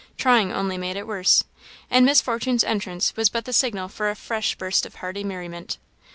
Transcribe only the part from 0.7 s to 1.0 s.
made